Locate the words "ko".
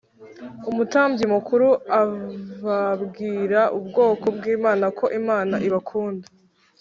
4.97-5.05